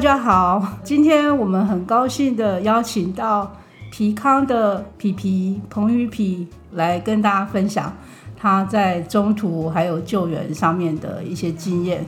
[0.00, 3.54] 大家好，今天我们很高兴的邀请到
[3.90, 7.94] 皮康的皮皮彭宇皮来跟大家分享
[8.34, 12.06] 他在中途还有救援上面的一些经验。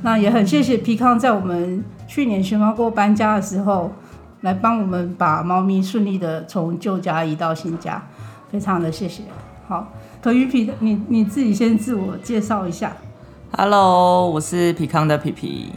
[0.00, 3.92] 那也很谢谢皮康在我们去年熊猫过搬家的时候，
[4.40, 8.02] 来帮我们把猫咪顺利的从旧家移到新家，
[8.50, 9.22] 非常的谢谢。
[9.68, 9.86] 好，
[10.22, 12.96] 彭宇皮，你你自己先自我介绍一下。
[13.54, 15.70] Hello，我是皮康的皮皮。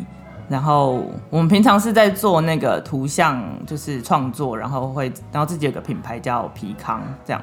[0.50, 7.42] 然后我们平常是在做那个图像，就是创作，然后会，然后自己有个品牌叫皮康这样。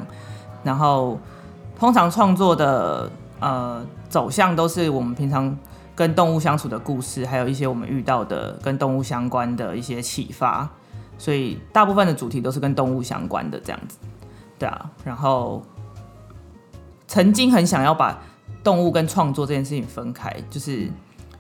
[0.65, 1.19] 然后
[1.79, 5.57] 通常创作的呃走向都是我们平常
[5.95, 10.69] 跟动物相处的故事，还有一些我们遇到的跟动物相关的一些启发。
[11.17, 13.97] 所以大部分的主题都是跟动物相关的这样子，
[14.59, 14.91] 对啊。
[15.05, 15.63] 然后
[17.07, 18.19] 曾经很想要把
[18.65, 20.91] 动物跟创作这件事情分开，就是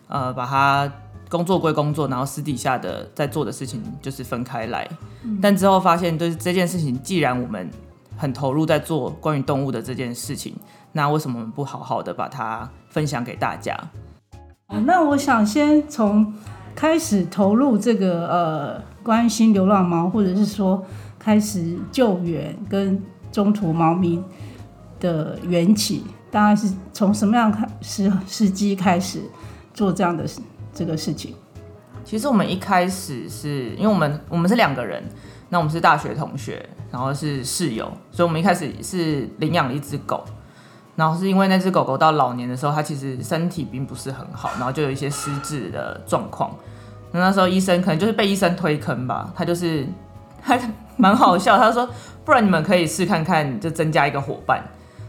[0.08, 0.90] 呃把它
[1.28, 4.88] 工作归工作，然后私底下的在做的事情就是分开来。
[5.42, 7.68] 但之后发现，就是这件事情，既然我们
[8.16, 10.54] 很投入在做关于动物的这件事情，
[10.92, 13.76] 那为什么我们不好好的把它分享给大家？
[14.84, 16.32] 那我想先从
[16.74, 20.84] 开始投入这个呃关心流浪猫，或者是说
[21.18, 24.22] 开始救援跟中途猫咪
[25.00, 29.20] 的缘起，大概是从什么样开时时机开始
[29.74, 30.40] 做这样的事
[30.76, 31.34] 这个事情？
[32.04, 35.02] 其实我们一开始是因为我们我们是两个人，
[35.48, 40.22] 那我们是大学同学，然后是室友，所以我们一开始是领养了一只狗，
[40.94, 46.54] 然后是因为那只狗狗到老年的时候，它其实身体并不是很好，然后就有一些失智的状况。
[47.10, 49.84] 那那时候医生可能就是被医生推坑吧，他就是
[50.40, 50.56] 他
[50.96, 51.88] 蛮好笑，他说
[52.24, 54.62] 不然你们可以试看看，就增加一个伙伴。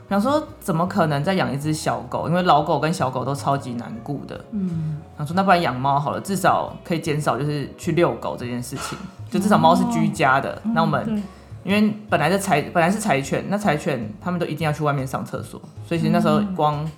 [0.09, 2.27] 想说怎么可能再养一只小狗？
[2.29, 4.39] 因为老狗跟小狗都超级难顾的。
[4.51, 8.97] 嗯，想说那不然养猫好了，至少可以减少就是去遛狗这件事情，
[9.29, 10.61] 就至少猫是居家的。
[10.73, 11.21] 那、我们对
[11.63, 16.89] 因为本来的柴本来是柴犬，那柴犬他们都一定要去外面上厕所，所以其实那时候光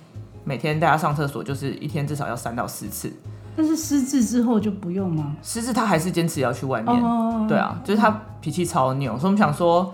[0.44, 3.12] 每天带它上厕所就是一天至少要三到四次。
[3.56, 5.34] 但是失智之后就不用吗？
[5.42, 9.92] 失智它还是坚持要去外面，哦，对啊，就是它脾气超拗，所以我们想说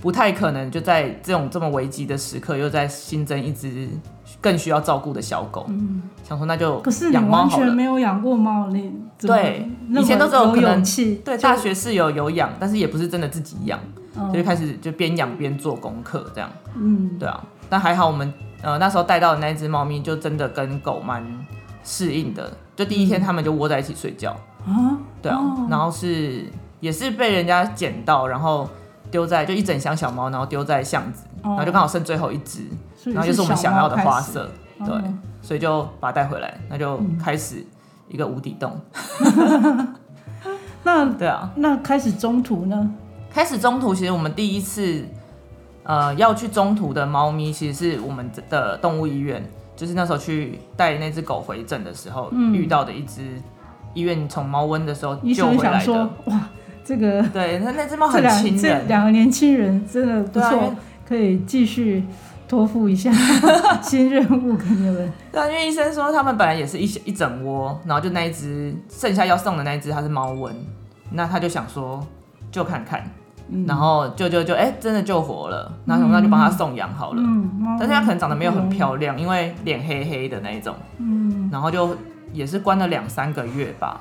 [0.00, 3.88] 不太可能就在这种这么危急的时刻又再新增一只
[4.40, 5.66] 更需要照顾的小狗，
[6.22, 7.40] 想说那就可是你养猫。
[7.40, 13.78] 完全没有养过猫，你对以前都只有有可能勇气，对，大学室友有养，但是也不是真的自己养，
[14.14, 14.28] 哦。
[14.30, 16.48] 所以开始就边养边做功课这样。
[16.76, 18.32] 嗯，对啊，但还好我们
[18.62, 21.24] 呃那时候带到的那只猫咪就真的跟狗蛮
[21.82, 24.30] 适应的，就第一天他们就窝在一起睡觉。
[24.64, 25.66] 啊，对啊，哦。
[25.68, 26.44] 然后是
[26.78, 28.68] 也是被人家捡到，然后
[29.10, 32.62] 丢在就一整箱小猫，然后丢在巷子，哦然后就刚好剩最后一只，
[33.04, 35.02] 然后就是我们想要的花色，色，对，哦
[35.40, 37.64] 所以就把它带回来，那就开始
[38.08, 38.78] 一个无底洞。
[40.84, 42.90] 那对啊，那开始中途呢？
[43.30, 45.04] 开始中途其实我们第一次
[45.84, 49.42] 呃要去中途的猫咪，其实是我们的动物医院，
[49.76, 53.22] 就是那时候去带那只狗回诊的时候、遇到的一只
[53.94, 56.40] 医院宠猫瘟的时候救回来的。，哇，
[56.88, 60.76] 这个对，那那只猫这很两这亲人，两个年轻人真的不错啊，
[61.06, 62.02] 可以继续
[62.48, 63.12] 托付一下
[63.82, 65.12] 新任务给你们。
[65.30, 70.50] 对啊，因为医生说他们本来也是一一整窝，然后就那一只剩下要送的那一只它是猫瘟，
[71.10, 72.02] 那他就想说
[72.50, 73.04] 就看看，
[73.50, 77.20] 嗯然后救救救，哎、真的救活了，然后那就帮他送养好了。
[77.22, 81.94] 嗯，猫但是它可能长得没有很漂亮，因为脸黑黑的那一种，嗯，然后就
[82.32, 84.00] 也是关了两三个月吧。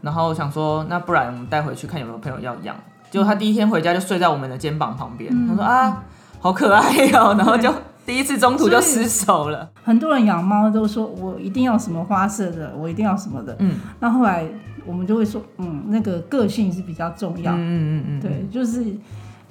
[0.00, 2.74] 然后想说，那不然我们带回去看有没有朋友要养。
[3.10, 6.04] 结果他第一天回家就睡在我们的肩膀旁边，嗯他说啊，
[6.38, 7.68] 好可爱哦、 然后就
[8.06, 9.68] 第一次中途就失手了。
[9.82, 13.56] 很多人养猫都说我一定要什么花色的，我一定要什么的。
[13.58, 14.44] 嗯那后来
[14.86, 17.52] 我们就会说，嗯，那个个性是比较重要。
[17.52, 18.84] 嗯嗯嗯，对，就是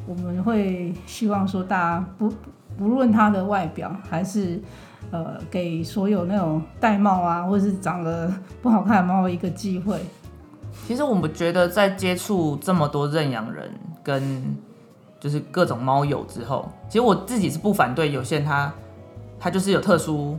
[0.07, 2.33] 我们会希望说，大家不
[2.77, 4.59] 不论它的外表，还是
[5.11, 8.31] 呃，给所有那种戴帽啊，或者是长得
[8.61, 9.99] 不好看的猫一个机会。
[10.87, 13.71] 其实我们觉得在接触这么多认养人
[14.03, 14.43] 跟
[15.19, 18.73] 就是各种猫友之后，其实我自己是不反对有些人他
[19.39, 20.37] 他就是有特殊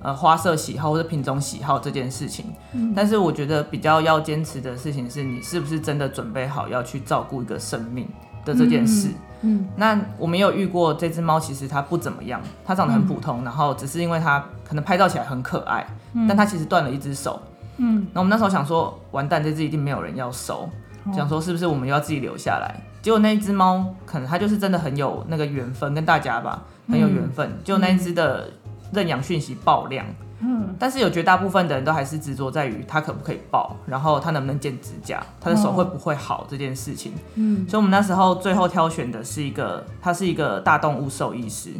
[0.00, 2.46] 呃花色喜好或者品种喜好这件事情，
[2.94, 8.08] 但是我觉得比较要坚持的事情是你是不是真的准备好要去照顾一个生命
[8.44, 9.08] 的这件事。
[9.42, 15.86] 嗯那我们有遇过这只猫，其实它不怎么样，它长得很普通，然后只是因为它可能拍照起来很可爱，
[16.28, 17.40] 但它其实断了一只手。
[17.82, 20.68] 嗯，那我们那时候想说，完蛋，这只一定没有人要收，
[21.04, 21.12] 哦。
[21.14, 22.78] 想说是不是我们又要自己留下来？
[23.00, 27.50] 结果那一只猫，可能它就是真的很有嗯那个缘分，跟大家吧很有缘分。
[27.64, 28.50] 就那一只的
[28.92, 30.04] 认养讯息爆量，
[30.40, 37.14] 嗯，但是有绝大部分的人都还是执着在于它可不可以抱，然后它能不能剪指甲，它的手会不会好这件事情。
[37.36, 41.70] 嗯，所以我们那时候最后挑选的是一个，它是一个大动物兽医师，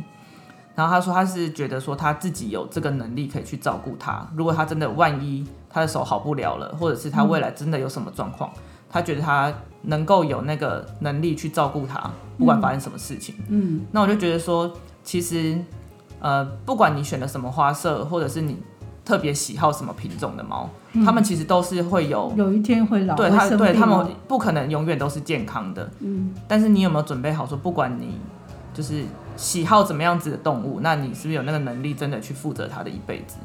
[0.75, 8.50] 然后他说他是觉得说他自己有这个能力可以去照顾他，如果他真的万一他的手好不了了，或者是他未来真的有什么状况，
[8.88, 9.52] 他觉得他
[9.82, 13.34] 能够有那个能力去照顾他，不管发生什么事情。
[13.49, 14.72] 嗯，那我就觉得说，
[15.02, 15.58] 其实。
[16.22, 18.55] 呃，不管你选了什么花色，或者是你
[19.06, 20.69] 特别喜好什么品种的猫，
[21.02, 25.90] 他们其实都是会有有一天会老，对它对他们不可能永远都是健康的。
[26.00, 28.19] 嗯，但是你有没有准备好说，不管你
[28.75, 29.02] 就是
[29.41, 33.39] 喜好怎么样子的动物，那你是不是有那个能力真的去负责它的一辈子？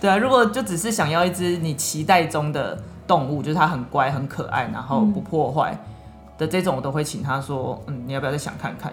[0.00, 5.76] 对啊，如果就只是想要一只你期待中的动物，就是它很乖很可爱，然后不破坏
[6.38, 8.92] 的这种，我都会请他说，嗯，你要不要再想看看？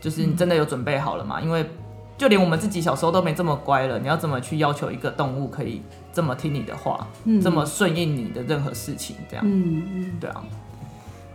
[0.00, 1.38] 就是你真的有准备好了吗？
[1.40, 1.68] 因为
[2.16, 5.82] 就连我们自己小时候都没这么乖了，你要怎么去要求一个动物可以
[6.14, 7.06] 这么听你的话，
[7.42, 9.16] 这么顺应你的任何事情？
[9.28, 10.42] 这样，嗯嗯，对啊。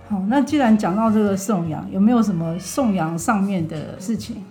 [0.10, 4.44] 好，那既然讲到这个送养，有没有什么送养上面的事情？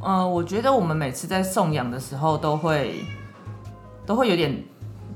[0.00, 3.04] 呃，我觉得我们每次在送养的时候都会
[4.06, 4.64] 都会有点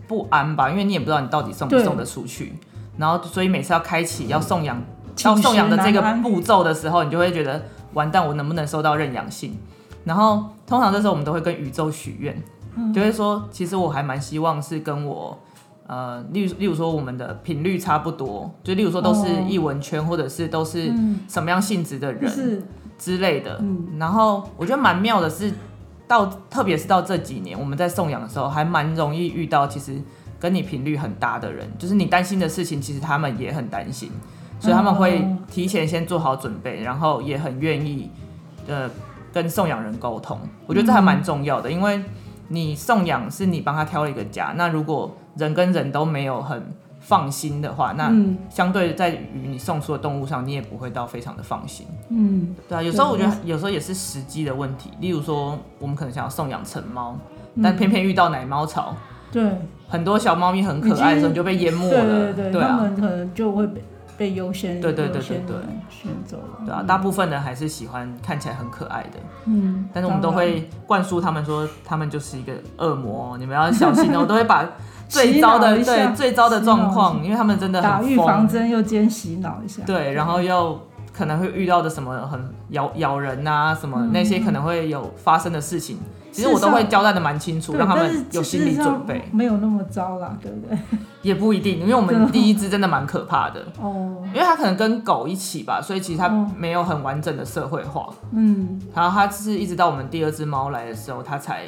[0.06, 2.52] 不安吧，因为你也不知道你到底送不送得出去，
[2.98, 4.80] 然后所以每次要开启要送养
[5.24, 7.64] 要送养的这个步骤的时候，你就会觉得
[7.94, 9.58] 完蛋，我能不能收到认养信？
[10.04, 12.36] 然后通常这时候我们都会跟宇宙许愿，
[12.92, 15.36] 就会说，其实我还蛮希望是跟我，
[15.86, 20.92] 呃，例如例如说我们的频率差不多，就例如说都是艺文圈，或者是都是
[21.28, 22.62] 什么样性质的人
[22.98, 23.62] 之类的。
[23.98, 25.52] 然后我觉得蛮妙的是，
[26.08, 30.00] 到特别是到这几年，我们在送养的时候，还蛮容易遇到其实
[30.38, 34.10] 跟你频率很搭的人，就是你担心的事情，其实他们也很担心，
[34.60, 38.10] 所以他们会提前先做好准备，然后也很愿意，
[38.66, 38.90] 呃。
[39.32, 42.02] 跟送养人沟通，我觉得这还蛮重要的，因为
[42.48, 48.12] 你送养是你帮他挑了一个家，那如果人跟人都没有很放心的话，那
[48.50, 51.86] 相对在于你送出的动物上，你也不会到非常的放心。
[52.08, 57.16] 嗯，对啊，有时候我觉得有时候也是时机的问题，例如说我们可能想要送养成猫，
[57.62, 58.94] 但偏偏遇到奶猫潮，
[59.30, 59.44] 对，
[59.88, 63.82] 很多小猫咪很可爱的时候就被淹没了，对对对，他们可能就会被。
[64.16, 65.56] 被优先对对对对对。
[65.88, 74.68] 选走了，对啊，大部分人还是喜欢看起来很可爱的，嗯，但是我们都会灌输他们说，他们就是一个恶魔，你们要小心哦，我都会把
[75.08, 80.80] 最糟的对最糟的状况，因为他们真的打预防针又兼洗脑一下，对，然后又
[81.16, 82.38] 可能会遇到的什么很
[82.70, 85.98] 咬咬人啊，什么那些可能会有发生的事情。
[86.30, 89.26] 其实我都会交代的蛮清楚，让他们有心理准备。
[89.32, 90.76] 没有那么糟啦，对不对？
[91.22, 98.10] 也不一定，因为我们第一只真的蛮可怕的哦，因为它可能跟狗一起吧，所以其实它没有很完整的社会化。
[98.32, 101.62] 嗯，然后它是一直到我们第二只猫来的时候，它才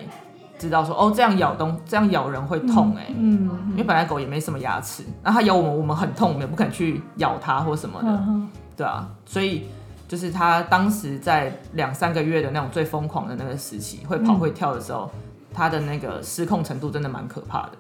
[0.58, 3.06] 知道说哦，这样咬东，这样咬人会痛哎。
[3.16, 8.22] 嗯，因为本来狗也没什么牙齿，那它咬我们，我们很痛，我们也不肯去咬它或什么的。
[8.78, 9.66] 对啊，所以。
[10.08, 15.10] 就是他当时在两三个月的那种最疯狂的那个时期，会跑会跳的时候，
[15.52, 17.72] 他的那个失控程度真的蛮可怕的，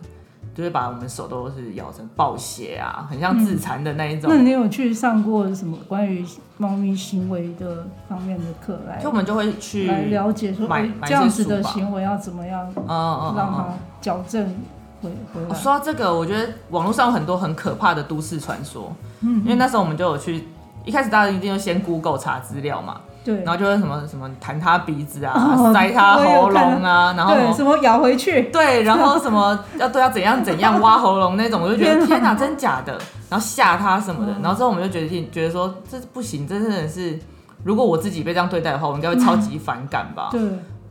[0.54, 4.28] 就是把我们手都是咬成暴血啊，很像自残的那一种。
[4.28, 6.22] 那你有去上过什么关于
[6.58, 9.00] 猫咪行为的方面的课来？
[9.00, 10.68] 就我们就会去来了解说，
[11.06, 13.68] 这样子的行为要怎么样，嗯嗯，让它
[14.02, 14.54] 矫正
[15.00, 15.54] 回回来。
[15.54, 20.46] 说到这个，我觉得网络上有很多很可怕的都市传说，嗯，因为那时候我们就有去。
[20.88, 37.18] 一开始大家一定要先 Google 查资料嘛，对，然后就会什么什么弹他鼻子啊， 塞他喉咙啊，然后什么咬回去，对，然后什么 要对要怎样怎样挖喉咙那种，我就觉得 天哪，真假的，然后吓他什么的，然后之后我们就觉得觉得说这不行，这真的是，
[37.64, 40.40] 如果我自己被这样对待的话，我应该会超级反感吧，对，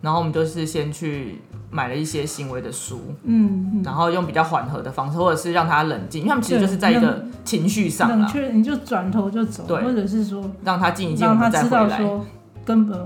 [0.02, 1.42] 然后我们就是先去。
[1.70, 12.26] 买了一些行为的书，嗯，然后用比较缓和的方式，或者是让他冷静，因为他们其实就是在一个情绪上冷却，你就转头就走，对，或者是说让他静一静，让他知道说
[12.64, 12.98] 根本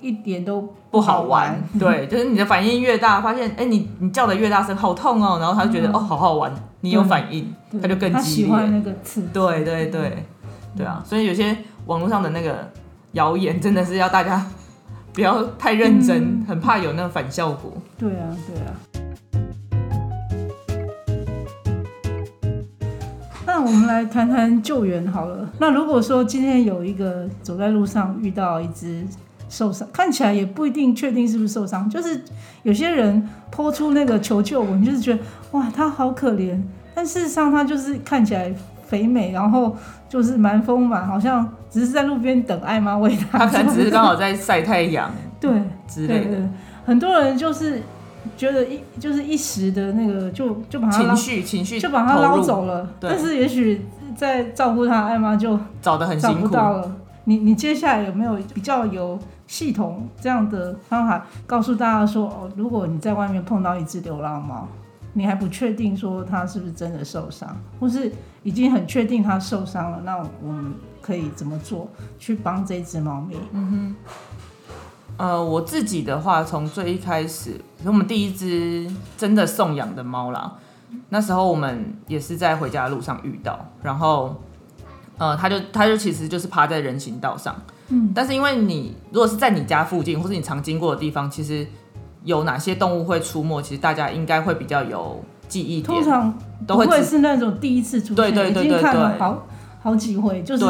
[0.00, 10.24] 一点都不好玩，对， 就是你的反应越大，发现哎，你你叫的越大声，好痛哦，然后他就觉得哦，好好玩，你有反应，他就更激烈，那个刺，对对对
[10.76, 12.70] 对啊，所以有些网络上的那个
[13.12, 14.44] 谣言，真的是要大家。
[15.12, 17.72] 不要太认真，很怕有那个反效果。
[17.98, 18.70] 对啊，对啊。
[23.44, 25.50] 那我们来谈谈救援好了。
[25.58, 29.04] 那如果说今天有一个走在路上遇到一只
[29.48, 32.22] 受伤，看起来也不一定确定是不是受伤，就是
[32.62, 36.58] 有些人抛出那个求救文，就是觉得哇，他好可怜，
[36.94, 38.54] 但事实上他就是看起来。
[38.90, 39.74] 肥美，然后
[40.08, 43.38] 就是蛮丰满，好像只是在路边等爱妈喂它。
[43.38, 45.08] 它可能只是刚好在晒太阳，
[45.40, 46.36] 对之类的。
[46.84, 47.80] 很多人就是
[48.36, 56.40] 觉得一就是一时的那个就就把它捞情绪情绪就把它捞走了，但是也许在照顾他艾妈就找的很辛苦。
[56.40, 56.96] 不到了。
[57.24, 59.16] 你你接下来有没有比较有
[59.46, 64.66] 系统这样的方法告诉大家说，哦，如果你在外面碰到一只流浪猫，
[65.12, 68.12] 你还不确定说它是不是真的受伤，或是
[68.42, 71.88] 已经很确定它受伤了，那我们可以怎么做
[72.18, 73.36] 去帮这只猫咪？
[73.52, 73.96] 嗯哼。
[75.16, 80.54] 呃，我自己的话，从最一开始，我们第一只真的送养的猫啦，
[81.10, 84.40] 那时候我们也是在回家的路上遇到，然后，
[85.18, 87.54] 呃，它就它就其实就是趴在人行道上，
[87.88, 91.66] 嗯，但是因为你如果是在你家附近或是你常经过的地方，其实
[92.24, 98.82] 有哪些动物会出没，其实大家应该会比较有记忆点，通常都会是那种第一次出现，对对对对
[99.18, 99.46] 好
[99.82, 100.64] 好几回，就是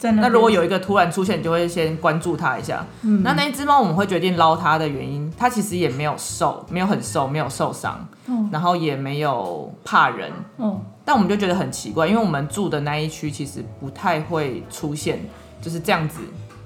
[0.00, 0.10] 那。
[0.10, 2.84] 那如果有一个突然出现，你就会先关注它一下。
[3.02, 10.32] 嗯那那一只猫我们会决定捞它的原因，它其实也没有瘦，没有很瘦，没有受伤，嗯然后也没有怕人。
[10.56, 15.20] 哦，但我们就觉得很奇怪，因为我们住的那一区其实不太会出现
[15.62, 16.18] 就是这样子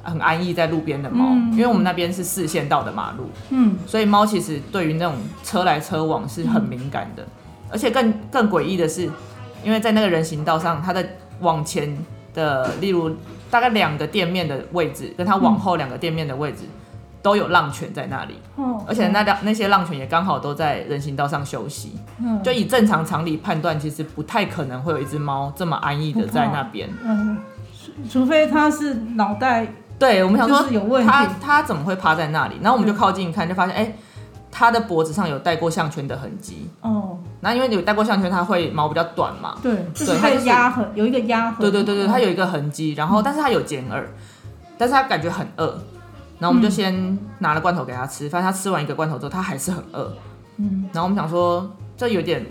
[0.02, 1.52] 很安逸在路边的猫，嗯。
[1.52, 3.76] 因为我们那边是四线道的马路，嗯。
[3.86, 7.26] 所以猫其实对于那种车来车往是很敏感的，
[7.70, 9.10] 而且更更诡异的是，
[9.64, 11.04] 因为在那个人行道上，它的
[11.40, 11.96] 往前
[12.34, 13.14] 的，例如
[13.50, 16.64] 大概两个店面的位置，跟它往后两个店面的位置。
[17.22, 21.92] 都有浪犬在那里，哦，而且那两那些浪犬也刚好都在人行道上休息。
[22.18, 22.42] 嗯。
[22.42, 26.88] 就以正常常理判断，其实不太可能会有一只猫这么安逸的在那边。
[27.04, 27.36] 嗯，
[27.78, 29.66] 除除非它是脑袋
[30.00, 32.56] 对，我们想说就是有问它题，它怎么会趴在那里？
[32.62, 33.94] 然后我们就靠近一看，就发现哎，
[34.50, 36.70] 他的脖子上有戴过项圈的痕迹。
[36.80, 39.58] 哦，那因为有戴过项圈，它会毛比较短嘛。
[39.62, 44.08] 对，就是它压痕，有一个压痕，对对对对，它有有一个痕迹，然后但是它有剪耳，
[44.78, 45.78] 但是它感觉很饿。
[46.38, 50.10] 然后我们就先拿了罐头给它吃，发现它吃完一个罐头之后，它还是很饿。
[50.56, 52.46] 嗯，然后我们想说这有点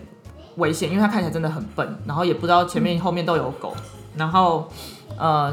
[0.57, 3.75] 危险，因为它看起来真的很笨，然后也不知道前面后面都有狗，
[4.15, 4.69] 然后
[5.17, 5.51] 呃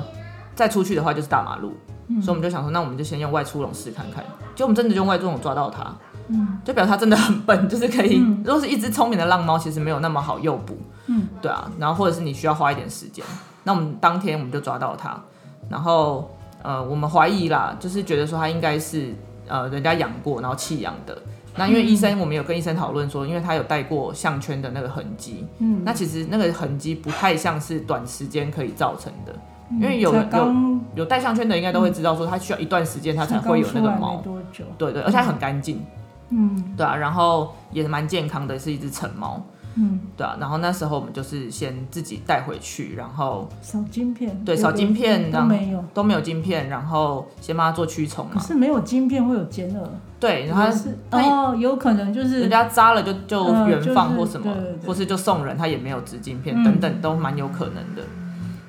[0.54, 1.72] 再出去的话就是大马路，
[2.08, 4.24] 嗯所以我们就想说，那我们就先用外出笼试看看。
[4.54, 5.94] 结果我们真的就用外出笼抓到它，
[6.28, 8.42] 嗯，就表示它真的很笨， 就是可以，嗯。
[8.44, 13.24] 如果是一只聪明的浪猫，其实没有那么好诱捕，嗯，对啊，然后或者是你需要花一点时间，
[13.64, 15.20] 那我们当天我们就抓到它，
[15.68, 16.30] 然后
[16.62, 19.14] 呃我们怀疑啦，就是觉得说它应该是
[19.48, 21.16] 呃人家养过然后弃养的。
[21.58, 29.34] 那因为医生，我们有跟医生讨论说，因为他有带过项圈的那个痕迹，嗯，那其实那个痕迹不太像是短时间可以造成的，
[29.70, 30.54] 因为有才有
[30.94, 35.84] 有戴项圈的应该都会知道说，它需要一段时间它才会有那个毛多久，对对，而且它很干净，
[36.30, 36.74] 嗯。
[36.76, 39.42] 对啊，然后也蛮健康的，是一只成猫，
[39.74, 49.88] 嗯，对啊，然后那时候我们就是先自己带回去，然后扫晶片，对扫晶片都然后没有，都没有晶片，然后先帮它做驱虫嘛，可是没有晶片会有尖耳，
[50.20, 54.54] 对，然后它是哦，有可能就是人家扎了就就嗯原放或什么，
[54.86, 56.64] 或是就送人，他也没有植晶片、嗯。
[56.64, 58.02] 等等，都蛮有可能的。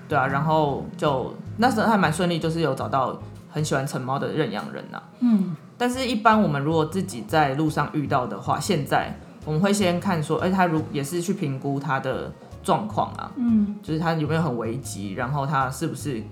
[0.07, 5.55] 对啊，然后就那时候还蛮顺利，就是有找到很喜欢成猫的认养人呐、嗯。
[5.77, 12.31] 但是，一般我们如果自己在路上遇到的话，现在我们会先看说，哎、他如也是去评估他的
[12.63, 13.75] 状况啊，嗯。
[13.83, 16.23] 就是他有没有很危急，然后他是不是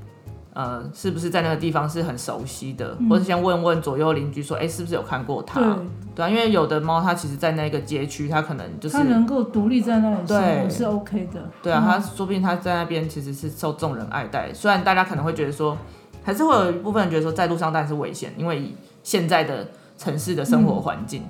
[0.55, 5.59] 呃是不是在那个地方是很熟悉的，或者先问问左右邻居说，哎、是不是有看过它？
[5.59, 5.69] 对，
[6.15, 10.69] 对啊，因为有的猫它其实，在那个街区，它可能就是它能够独立在那里生活对。
[10.69, 11.85] 是 OK 的，对啊，嗯。
[11.85, 14.53] 它说不定它在那边其实是受众人爱戴。
[14.53, 15.77] 虽然大家可能会觉得说，
[16.23, 21.21] 还是会有一部分人觉得说，在路上当然是危险，因为以现在的城市的生活环境，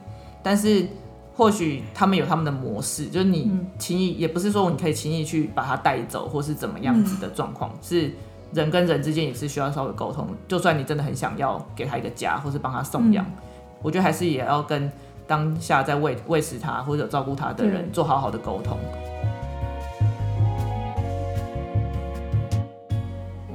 [0.44, 0.86] 但是
[1.34, 3.66] 或许他们有他们的模式，就是你嗯。
[3.80, 8.12] 轻易、也不是说你可以轻易去把它带走，或是怎么样子的状况，是
[8.56, 10.26] 人跟人之间也是需要稍微沟通。
[10.48, 13.26] 就算你真的很想要给他一个家，或是帮他送养，
[13.82, 14.90] 我觉得还是也要跟
[15.28, 18.80] 当下在喂喂食他或者照顾他的人做好好的沟通。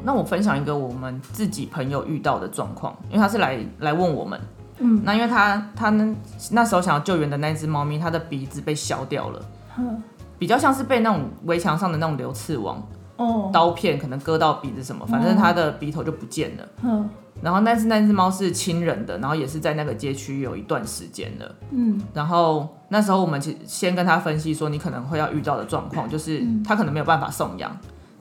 [0.02, 4.40] 那我分享一个我们自己朋友遇到的状况，因为他是来来问我们，
[4.78, 6.14] 嗯，那因为他他呢
[6.50, 9.42] 那时候想要救援的那只猫咪，它的鼻子被削掉了，
[9.78, 10.02] 嗯
[10.38, 12.82] 比较像是被那种围墙上的那种流刺网
[13.20, 16.68] 哦，刀片可能割到鼻子什么，反正它的鼻头就不见了。
[16.82, 17.08] 嗯
[17.42, 21.54] 然后但是那只猫是亲人的，然后也是在那个街区有一段时间了。
[21.70, 27.74] 嗯然后那时候我们其先跟他分析说，你可能会要遇到的状况，就是嗯他可能没有办法送养。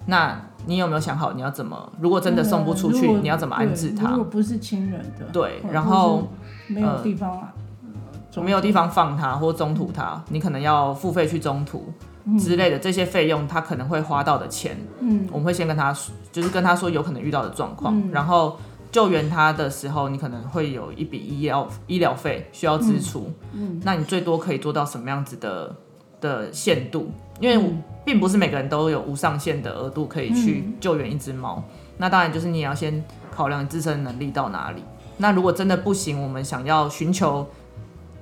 [0.06, 1.92] 那你有没有想好你要怎么？
[2.00, 4.26] 如果真的送不出去，你要怎么安置它对如果？
[4.26, 6.28] 不是亲人的，对，然后
[6.68, 7.54] 没有地方啊，
[8.38, 11.92] 我没有地方放它或中途它，你可能要付费去中途
[12.40, 15.28] 之类的这些费用，他可能会花到的钱，嗯。
[15.32, 18.10] 我们会先跟他说就是跟他说有可能遇到的状况，嗯。
[18.12, 18.58] 然后
[18.92, 25.76] 救援他的时候，你可能会有一笔医疗医疗费需要支出，嗯，那你最多可以做到什么样子的
[26.20, 27.12] 的限度？
[27.40, 27.74] 因为
[28.04, 31.64] 并不是每个人都有无上限的额度可以去救援一只猫，
[31.98, 34.84] 那当然就是你也要先考量自身能力到哪里。
[35.18, 37.48] 那如果真的不行，我们想要寻求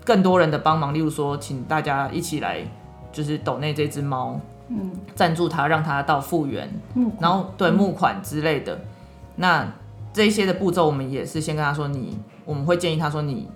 [0.03, 2.59] 更多人的帮忙，例如说，请大家一起来，
[3.17, 8.79] 就是抖内这只猫，嗯，赞助它，让它到复原，嗯，然后对募款之类的，
[9.37, 9.67] 那
[10.13, 13.49] 这些的步骤，我们也是先跟他说，你我们会建议他说，你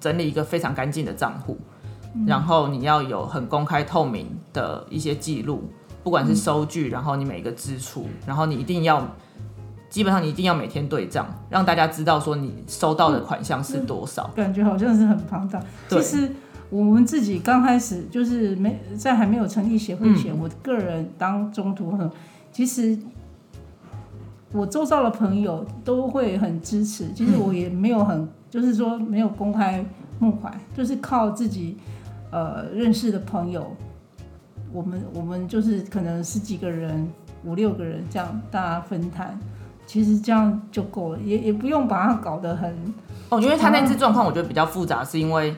[0.00, 1.56] 整理一个非常干净的账户，
[2.26, 5.62] 然后你要有很公开透明的一些记录，
[6.02, 9.06] 不管是收据，然后你每个支出，然后你一定要。
[9.88, 14.30] 基本上你一定要每天对账，让大家知道说你收到的款项是多少。
[14.34, 15.60] 感觉好像是很庞大。
[15.86, 16.32] 其实
[16.72, 22.10] 我们自己刚开始就是没在还没有成立协会前，我个人当中途很，
[22.50, 22.98] 其实
[24.52, 27.12] 我周遭的朋友都会很支持。
[27.14, 29.84] 其实我也没有很，就是说没有公开
[30.18, 31.76] 募款，就是靠自己
[32.30, 33.76] 呃认识的朋友，
[34.72, 37.06] 我们我们就是可能十几个人、
[37.44, 39.38] 五六个人这样大家分摊。
[39.84, 42.74] 其实这样就够了，也也不用把它搞得很
[43.28, 43.38] 哦。
[43.40, 45.54] 因为他那只状况，我觉得比较复杂，是因为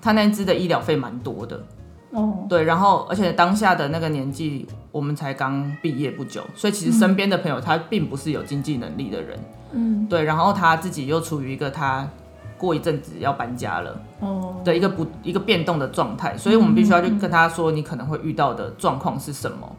[0.00, 1.64] 他那支的医疗费蛮多的
[2.10, 2.46] 哦。
[2.48, 9.38] 对，然后而且当下的那个年纪，我们才刚毕业不久，所以其实身边的朋友他并不是有经济能力的人。
[9.72, 12.08] 嗯，对，然后他自己又处于一个他
[12.56, 19.76] 过一阵子要搬家了哦的一个不一个变动的状态，所以我们必须要去跟他说，你可能会遇到的状况是什么。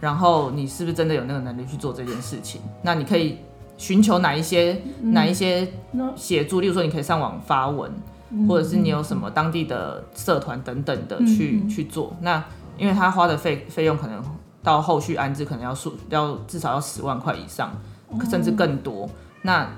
[0.00, 2.60] 然后你是不是真的有那个能力去做这件事情？
[2.82, 3.38] 那你可以
[3.76, 5.72] 寻求哪一些哪一些
[6.16, 6.60] 协助？
[6.60, 7.88] 例如说，你可以上网发文，
[8.48, 12.16] 或者是你有什么当地的社团等等的去去做。
[12.20, 12.42] 那
[12.76, 14.22] 因为他花的费费用可能
[14.62, 17.72] 到后续安置可能要数要至少要十万块以上，
[18.28, 19.08] 甚至更多。
[19.42, 19.68] 那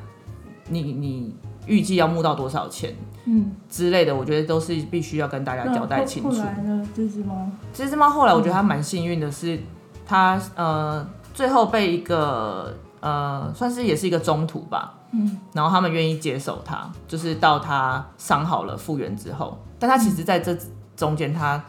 [0.69, 1.35] 你你
[1.67, 2.95] 预计要募到多少钱？
[3.27, 6.31] 嗯之类的，我觉得都是必须要跟大家交代清楚。
[6.31, 6.87] 后来呢？
[6.95, 9.59] 这只猫，这只猫后来我觉得它蛮幸运的，是。
[10.07, 20.55] 他呃，最后被一个呃，算是也是一个中途吧，嗯，然后他们愿意接手他，就是到他伤好了复原之后，但他其实在这
[20.97, 21.63] 中间，他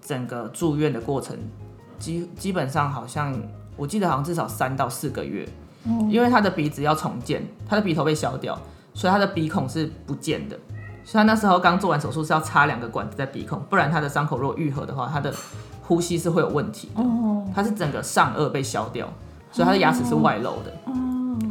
[0.00, 1.36] 整个住院的过程，
[1.98, 3.36] 基基本上好像
[3.76, 5.48] 我记得好像至少三到四个月，
[6.08, 8.58] 因为他的鼻子要重建，他的鼻头被削掉，
[8.94, 10.56] 所以他的鼻孔是不见的，
[11.04, 15.34] 所以他那时候刚做完手术是要插两个管子在鼻孔，不然他的伤口如果愈合的话，他的。
[15.84, 17.02] 呼吸是会有问题的，
[17.52, 19.06] 他是整个上颚被削掉，
[19.50, 20.72] 所以他的牙齿是外露的。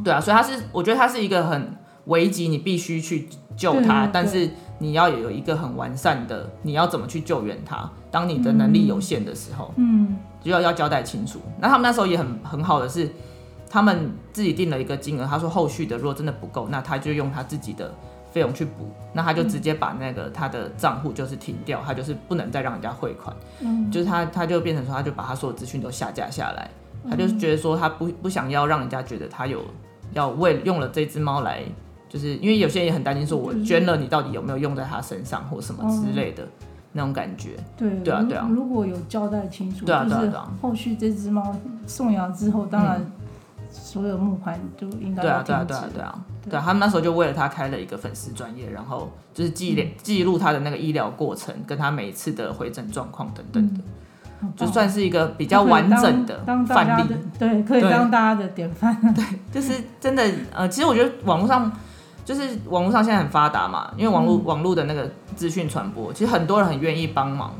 [0.03, 7.89] 对啊，所以他是，我觉得他是一个很危急，你必须去救他，但是你要有一个很完善的，你要怎么去救援他？
[8.09, 11.39] 当你的能力有限的时候，嗯，就要要交代清楚。
[11.59, 13.09] 那他们那时候也很很好的是，
[13.69, 17.93] 他们自己定了一个金额，他说后续的如果真的不够，那他就用他自己的。
[18.33, 26.71] 费用去补，那他就直接把那个他的账户就是停掉，他就是不能再让人家汇款，嗯，就是他他就变成说，他就把他所有资讯都下架下来，
[27.09, 29.61] 他就觉得说他不不想要让人家觉得他有
[30.13, 31.63] 要为用了这只猫来，
[32.09, 36.47] 就是因为有些人也很担心说，我捐了你到底有没有用在他身上或什么之类的
[36.93, 43.05] 那种感觉，对对啊对啊，如果有交代清楚，对啊对啊，后续这只猫送养之后，当然。
[43.73, 46.25] 所有募款就应该对啊对啊对啊对啊。
[46.43, 46.59] 对。
[46.59, 53.79] 啊，他们那时候就为了他开了一个粉丝专业，然后就是记录记录他的那个医疗过程，跟他每一次的回诊状况等等的，
[54.55, 58.95] 就算是一个比较完整的范例，对，可以当大家的典范。
[59.13, 60.23] 对，就是真的
[60.53, 61.71] 呃，其实我觉得网络上
[62.25, 67.53] 就是网络上现在很发达嘛，因为网络网络的那个资讯传播，其实很多人很愿意帮忙，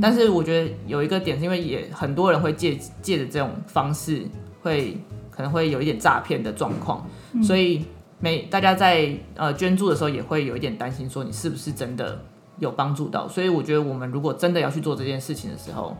[0.00, 4.22] 但是我觉得有一个点是因为也很多人会借借着这种方式
[4.62, 4.96] 会。
[5.30, 7.02] 可能会有一点诈骗的状况，
[7.42, 7.82] 所以
[8.18, 12.20] 每大家在呃捐助的时候也会有一点担心，说你是不是真的
[12.58, 13.26] 有帮助到。
[13.26, 15.96] 所以我觉得我们如果真的要去做这件事情的时候，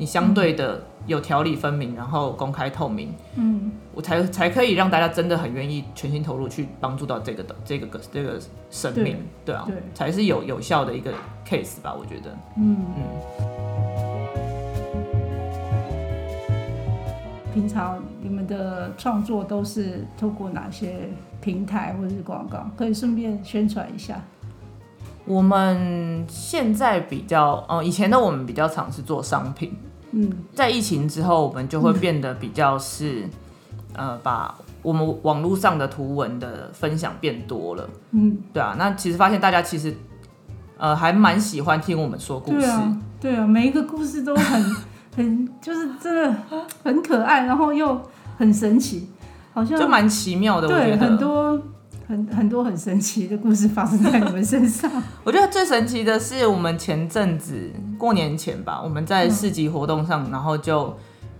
[0.00, 11.12] 你相对的有条理分明，然后公开透明，嗯，我才才可以让大家真的很愿意全心投入去帮助到这个的这个个这个生命，对啊，对才是有有效的一个
[11.46, 13.02] case 吧，我觉得，嗯嗯。
[17.52, 21.10] 平常你们的创作都是透过哪些
[21.42, 22.70] 平台或者是广告？
[22.74, 24.18] 可以顺便宣传一下。
[25.26, 29.76] 我们现在比较，呃，以前的我们比较常是做商品。
[30.12, 33.28] 嗯，在疫情之后，我们就会变得比较是，
[33.94, 37.88] 呃，把我们网络上的图文的分享变多了。
[38.12, 38.74] 嗯，对啊。
[38.78, 39.94] 那其实发现大家其实，
[40.76, 42.58] 呃，还蛮喜欢听我们说故事。
[42.58, 44.64] 对啊，对啊，每一个故事都很。
[45.16, 46.32] 很就是真的
[46.84, 48.00] 很可爱，然后又
[48.38, 49.08] 很神奇，
[49.52, 50.68] 好像就蛮奇妙的。
[50.68, 51.60] 对，很多
[52.10, 54.90] 很很多很神奇的故事发生在你们身上。
[55.22, 60.92] 我觉得最神奇的是，我们前阵子过年前吧，我们在市集活动上，然后就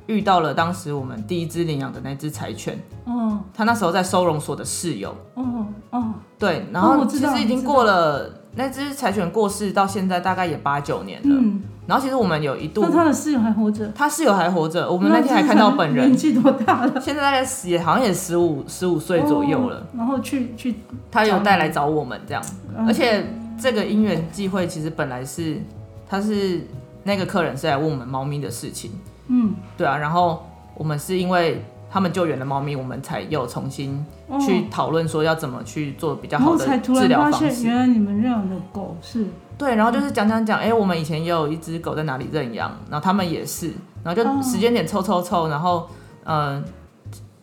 [0.07, 5.13] 遇到了当时我们第一只领养的那只柴犬，哦它那时候在收容所的室友。
[5.35, 11.37] 哦哦，对，然哦后其实已经过了那只柴犬过世到现在大概也八九年了。
[11.37, 13.91] 嗯，然后其实我们有一度那，他的室友还活着？
[13.95, 17.01] 他室友还活着，我们那天还看到本人年，纪多大了？
[17.01, 19.79] 现在大概十也好像也十五十五岁左右了。
[19.79, 20.77] 哦然后去去，
[21.11, 22.43] 他有带来找我们这样，
[22.79, 23.27] 嗯而且
[23.59, 25.61] 这个因缘际会其实本来是
[26.09, 26.67] 他是
[27.03, 28.91] 那个客人是来问我们猫咪的事情，
[29.29, 34.39] 嗯，对啊，然后我们是因为他们救援的猫咪，我们才又重新哦。
[34.41, 37.65] 去讨论说要怎么去做比较好的治然发现，疗方式。
[37.65, 39.27] 原来你们认养的狗是。
[39.59, 43.73] 对，然后就是讲讲讲，哎、我们以前也有一只狗在哪里认养，然后他们也是，
[44.03, 44.41] 然后哦。
[44.43, 45.89] 就时间点凑凑凑，然后
[46.25, 46.65] 嗯、呃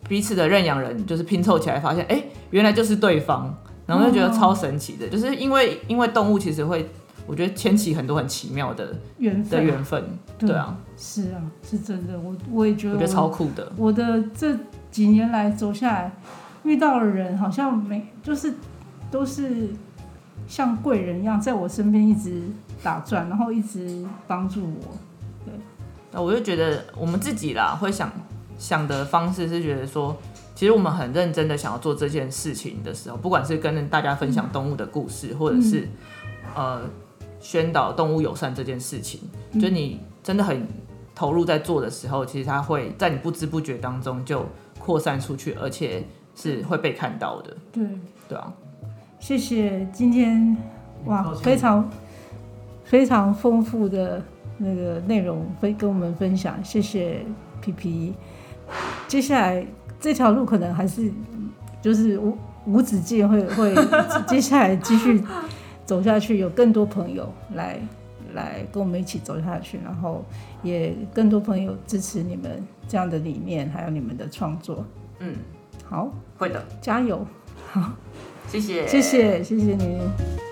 [0.08, 6.88] 彼此的认养人就是拼凑起来，发现哎、原来就是对方，然后就觉得超神奇的，就是因为因为动物其实会，
[7.28, 10.04] 我觉得牵起很多很奇妙的的缘分，缘分，
[10.38, 12.18] 对啊，是啊，是真的。
[12.18, 14.56] 我我也觉得我，我觉得超酷的，我的这
[14.90, 16.12] 几年来走下来，
[16.64, 18.54] 遇到的人好像没，就是
[19.10, 19.68] 都是
[20.46, 22.42] 像贵人一样，在我身边一直
[22.82, 24.96] 打转，然后一直帮助我。
[26.10, 28.10] 那我就觉得我们自己啦，会想
[28.56, 30.16] 想的方式是觉得说，
[30.54, 35.86] 其实我们很认真的想要做这件事情的时候，不管是跟大家分享动物的故事，或者是、
[36.56, 36.80] 呃
[37.40, 39.20] 宣导动物友善这件事情，
[39.60, 40.66] 就你真的很
[41.14, 44.46] 投入在做的时候，其实它会在你不知不觉当中就
[44.78, 47.84] 扩散出去，而且是会被看到的，对，
[48.28, 48.52] 对啊。
[49.20, 50.56] 谢谢今天
[51.06, 51.90] 哇非常
[52.84, 54.22] 非常丰富的
[54.56, 57.24] 那个内容分跟我们分享，谢谢
[57.60, 58.14] 皮皮。
[59.08, 59.66] 接下来
[59.98, 61.10] 这条路可能还是
[61.82, 63.74] 就是无无止境会会
[64.28, 65.20] 接下来继续
[65.88, 67.80] 走下去，有更多朋友来
[68.34, 70.22] 来跟我们一起走下去，然后
[70.62, 74.84] 也更多朋友支持你们这样的理念，还有你们的创作。
[75.20, 75.34] 嗯，
[75.86, 77.26] 好，会的，加油！
[77.72, 77.90] 好
[78.48, 80.47] 谢谢，谢谢，谢谢你。